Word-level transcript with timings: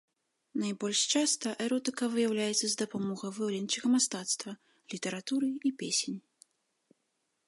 Найбольш 0.61 1.01
часта 1.17 1.51
эротыка 1.65 2.03
выяўляецца 2.13 2.65
з 2.71 2.79
дапамогай 2.83 3.31
выяўленчага 3.37 3.87
мастацтва, 3.97 4.51
літаратуры 4.95 5.49
і 5.71 5.73
песень. 5.83 6.19